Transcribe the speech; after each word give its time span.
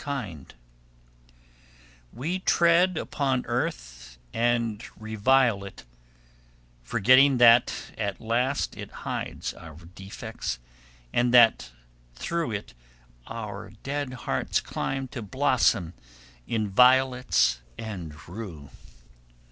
[Sidenote: 0.03 0.53
The 0.57 1.35
Wanderer's 1.35 1.37
Rest] 1.37 1.37
We 2.11 2.39
tread 2.39 2.97
upon 2.97 3.45
earth 3.45 4.17
and 4.33 4.83
revile 4.99 5.63
it, 5.63 5.83
forgetting 6.81 7.37
that 7.37 7.71
at 7.99 8.19
last 8.19 8.75
it 8.75 8.89
hides 9.05 9.53
our 9.53 9.75
defects 9.75 10.57
and 11.13 11.31
that 11.35 11.69
through 12.15 12.49
it 12.49 12.73
our 13.27 13.73
dead 13.83 14.13
hearts 14.25 14.59
climb 14.59 15.07
to 15.09 15.21
blossom 15.21 15.93
in 16.47 16.67
violets 16.67 17.61
and 17.77 18.27
rue. 18.27 18.71